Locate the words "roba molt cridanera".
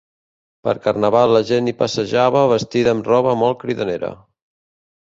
3.15-4.13